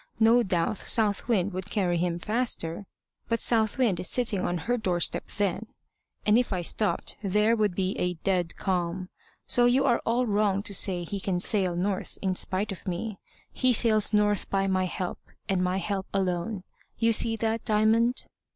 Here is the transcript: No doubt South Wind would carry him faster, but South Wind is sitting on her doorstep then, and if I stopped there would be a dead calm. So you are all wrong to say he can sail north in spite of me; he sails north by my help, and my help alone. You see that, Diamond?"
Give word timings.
No 0.19 0.41
doubt 0.41 0.77
South 0.79 1.27
Wind 1.27 1.53
would 1.53 1.69
carry 1.69 1.99
him 1.99 2.17
faster, 2.17 2.87
but 3.29 3.39
South 3.39 3.77
Wind 3.77 3.99
is 3.99 4.09
sitting 4.09 4.43
on 4.43 4.57
her 4.65 4.75
doorstep 4.75 5.27
then, 5.27 5.67
and 6.25 6.39
if 6.39 6.51
I 6.51 6.63
stopped 6.63 7.17
there 7.21 7.55
would 7.55 7.75
be 7.75 7.95
a 7.99 8.15
dead 8.15 8.55
calm. 8.55 9.09
So 9.45 9.65
you 9.65 9.85
are 9.85 10.01
all 10.03 10.25
wrong 10.25 10.63
to 10.63 10.73
say 10.73 11.03
he 11.03 11.19
can 11.19 11.39
sail 11.39 11.75
north 11.75 12.17
in 12.23 12.33
spite 12.33 12.71
of 12.71 12.87
me; 12.87 13.19
he 13.53 13.73
sails 13.73 14.11
north 14.11 14.49
by 14.49 14.65
my 14.65 14.85
help, 14.87 15.19
and 15.47 15.63
my 15.63 15.77
help 15.77 16.07
alone. 16.15 16.63
You 16.97 17.13
see 17.13 17.35
that, 17.35 17.63
Diamond?" 17.63 18.25